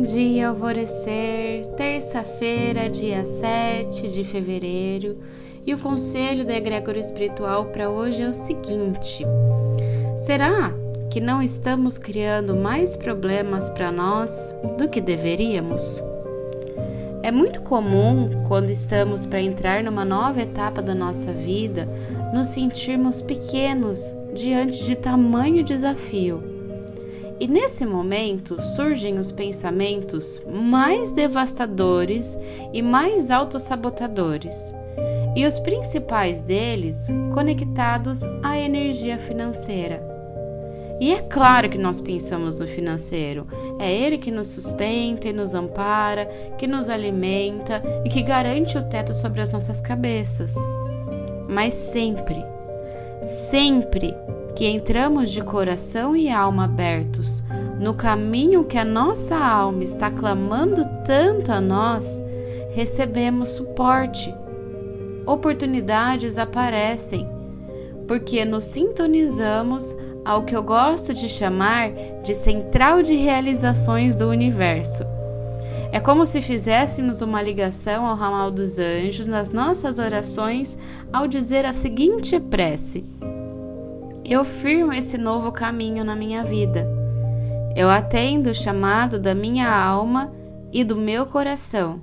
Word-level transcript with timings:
Bom 0.00 0.04
dia, 0.04 0.48
alvorecer, 0.48 1.66
terça-feira, 1.76 2.88
dia 2.88 3.22
7 3.22 4.08
de 4.08 4.24
fevereiro, 4.24 5.18
e 5.66 5.74
o 5.74 5.78
conselho 5.78 6.42
da 6.42 6.56
egrégora 6.56 6.98
espiritual 6.98 7.66
para 7.66 7.90
hoje 7.90 8.22
é 8.22 8.26
o 8.26 8.32
seguinte: 8.32 9.26
será 10.16 10.72
que 11.10 11.20
não 11.20 11.42
estamos 11.42 11.98
criando 11.98 12.56
mais 12.56 12.96
problemas 12.96 13.68
para 13.68 13.92
nós 13.92 14.54
do 14.78 14.88
que 14.88 15.02
deveríamos? 15.02 16.02
É 17.22 17.30
muito 17.30 17.60
comum, 17.60 18.30
quando 18.48 18.70
estamos 18.70 19.26
para 19.26 19.42
entrar 19.42 19.84
numa 19.84 20.06
nova 20.06 20.40
etapa 20.40 20.80
da 20.80 20.94
nossa 20.94 21.30
vida, 21.30 21.86
nos 22.32 22.48
sentirmos 22.48 23.20
pequenos 23.20 24.16
diante 24.32 24.82
de 24.82 24.96
tamanho 24.96 25.62
desafio. 25.62 26.59
E 27.40 27.48
nesse 27.48 27.86
momento 27.86 28.60
surgem 28.60 29.18
os 29.18 29.32
pensamentos 29.32 30.38
mais 30.46 31.10
devastadores 31.10 32.36
e 32.70 32.82
mais 32.82 33.30
autossabotadores, 33.30 34.74
e 35.34 35.46
os 35.46 35.58
principais 35.58 36.42
deles 36.42 37.08
conectados 37.32 38.20
à 38.42 38.58
energia 38.58 39.18
financeira. 39.18 40.10
E 41.00 41.14
é 41.14 41.20
claro 41.20 41.70
que 41.70 41.78
nós 41.78 41.98
pensamos 41.98 42.60
no 42.60 42.68
financeiro. 42.68 43.46
É 43.78 43.90
ele 43.90 44.18
que 44.18 44.30
nos 44.30 44.48
sustenta 44.48 45.28
e 45.28 45.32
nos 45.32 45.54
ampara, 45.54 46.26
que 46.58 46.66
nos 46.66 46.90
alimenta 46.90 47.82
e 48.04 48.10
que 48.10 48.22
garante 48.22 48.76
o 48.76 48.82
teto 48.82 49.14
sobre 49.14 49.40
as 49.40 49.50
nossas 49.50 49.80
cabeças. 49.80 50.54
Mas 51.48 51.72
sempre, 51.72 52.44
sempre 53.22 54.14
que 54.60 54.66
entramos 54.66 55.30
de 55.30 55.40
coração 55.40 56.14
e 56.14 56.28
alma 56.28 56.64
abertos 56.64 57.42
no 57.80 57.94
caminho 57.94 58.62
que 58.62 58.76
a 58.76 58.84
nossa 58.84 59.34
alma 59.34 59.82
está 59.82 60.10
clamando 60.10 60.82
tanto 61.06 61.50
a 61.50 61.62
nós, 61.62 62.22
recebemos 62.74 63.52
suporte. 63.52 64.30
Oportunidades 65.24 66.36
aparecem, 66.36 67.26
porque 68.06 68.44
nos 68.44 68.66
sintonizamos 68.66 69.96
ao 70.26 70.42
que 70.42 70.54
eu 70.54 70.62
gosto 70.62 71.14
de 71.14 71.26
chamar 71.26 71.90
de 72.22 72.34
central 72.34 73.00
de 73.00 73.16
realizações 73.16 74.14
do 74.14 74.28
universo. 74.28 75.04
É 75.90 75.98
como 75.98 76.26
se 76.26 76.42
fizéssemos 76.42 77.22
uma 77.22 77.40
ligação 77.40 78.04
ao 78.04 78.14
ramal 78.14 78.50
dos 78.50 78.78
anjos 78.78 79.24
nas 79.24 79.48
nossas 79.48 79.98
orações 79.98 80.76
ao 81.10 81.26
dizer 81.26 81.64
a 81.64 81.72
seguinte 81.72 82.38
prece: 82.38 83.02
Eu 84.30 84.44
firmo 84.44 84.92
esse 84.92 85.18
novo 85.18 85.50
caminho 85.50 86.04
na 86.04 86.14
minha 86.14 86.44
vida. 86.44 86.86
Eu 87.74 87.90
atendo 87.90 88.50
o 88.50 88.54
chamado 88.54 89.18
da 89.18 89.34
minha 89.34 89.68
alma 89.68 90.32
e 90.72 90.84
do 90.84 90.94
meu 90.94 91.26
coração. 91.26 91.98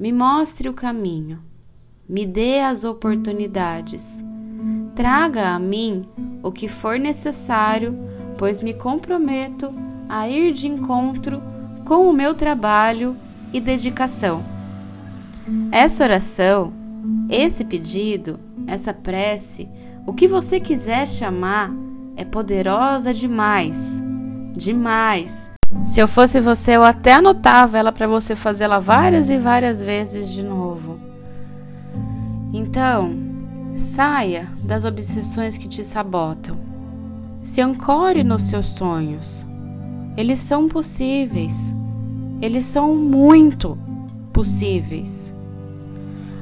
Me 0.00 0.10
mostre 0.10 0.68
o 0.68 0.74
caminho. 0.74 1.38
Me 2.08 2.26
dê 2.26 2.58
as 2.58 2.82
oportunidades. 2.82 4.20
Traga 4.96 5.50
a 5.50 5.60
mim 5.60 6.08
o 6.42 6.50
que 6.50 6.66
for 6.66 6.98
necessário, 6.98 7.96
pois 8.36 8.60
me 8.60 8.74
comprometo 8.74 9.72
a 10.08 10.28
ir 10.28 10.52
de 10.52 10.66
encontro 10.66 11.40
com 11.84 12.10
o 12.10 12.12
meu 12.12 12.34
trabalho 12.34 13.16
e 13.52 13.60
dedicação. 13.60 14.44
Essa 15.70 16.02
oração, 16.02 16.72
esse 17.30 17.64
pedido, 17.64 18.40
essa 18.66 18.92
prece, 18.92 19.68
o 20.08 20.12
que 20.12 20.26
você 20.26 20.58
quiser 20.58 21.06
chamar, 21.06 21.70
é 22.16 22.24
poderosa 22.24 23.12
demais. 23.12 24.02
Demais. 24.54 25.50
Se 25.84 26.00
eu 26.00 26.08
fosse 26.08 26.40
você, 26.40 26.76
eu 26.76 26.82
até 26.82 27.12
anotava 27.12 27.78
ela 27.78 27.92
para 27.92 28.06
você 28.06 28.34
fazê-la 28.34 28.78
várias 28.78 29.28
e 29.28 29.36
várias 29.36 29.82
vezes 29.82 30.30
de 30.30 30.42
novo. 30.42 30.98
Então, 32.52 33.28
Saia 33.78 34.48
das 34.64 34.84
obsessões 34.84 35.56
que 35.56 35.68
te 35.68 35.84
sabotam. 35.84 36.56
Se 37.44 37.60
ancore 37.60 38.24
nos 38.24 38.42
seus 38.42 38.66
sonhos. 38.70 39.46
Eles 40.16 40.40
são 40.40 40.66
possíveis. 40.66 41.72
Eles 42.42 42.64
são 42.64 42.96
muito 42.96 43.78
possíveis. 44.32 45.32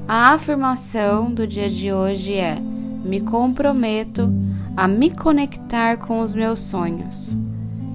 A 0.08 0.32
afirmação 0.32 1.30
do 1.30 1.46
dia 1.46 1.68
de 1.68 1.92
hoje 1.92 2.32
é: 2.32 2.58
me 3.06 3.20
comprometo 3.20 4.30
a 4.76 4.86
me 4.86 5.10
conectar 5.10 5.96
com 5.96 6.20
os 6.20 6.34
meus 6.34 6.60
sonhos. 6.60 7.36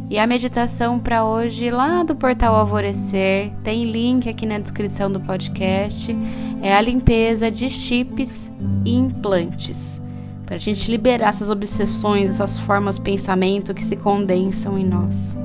E 0.09 0.17
a 0.17 0.27
meditação 0.27 0.99
para 0.99 1.23
hoje, 1.23 1.69
lá 1.69 2.03
do 2.03 2.15
portal 2.15 2.55
Alvorecer, 2.55 3.51
tem 3.63 3.89
link 3.89 4.27
aqui 4.27 4.45
na 4.45 4.59
descrição 4.59 5.11
do 5.11 5.19
podcast, 5.21 6.15
é 6.61 6.75
a 6.75 6.81
limpeza 6.81 7.49
de 7.49 7.69
chips 7.69 8.51
e 8.83 8.93
implantes. 8.93 10.01
Para 10.45 10.55
a 10.55 10.59
gente 10.59 10.91
liberar 10.91 11.29
essas 11.29 11.49
obsessões, 11.49 12.31
essas 12.31 12.59
formas 12.59 12.95
de 12.95 13.03
pensamento 13.03 13.73
que 13.73 13.85
se 13.85 13.95
condensam 13.95 14.77
em 14.77 14.85
nós. 14.85 15.37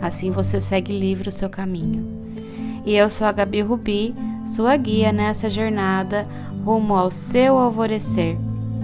Assim 0.00 0.30
você 0.30 0.60
segue 0.60 0.96
livre 0.96 1.28
o 1.28 1.32
seu 1.32 1.50
caminho. 1.50 2.06
E 2.86 2.94
eu 2.94 3.10
sou 3.10 3.26
a 3.26 3.32
Gabi 3.32 3.62
Rubi, 3.62 4.14
sua 4.46 4.76
guia 4.76 5.12
nessa 5.12 5.50
jornada 5.50 6.24
rumo 6.64 6.94
ao 6.94 7.10
seu 7.10 7.58
alvorecer. 7.58 8.36